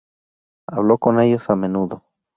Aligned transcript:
Hablo 0.67 0.97
con 0.97 1.19
ellos 1.21 1.51
a 1.51 1.55
menudo. 1.55 2.03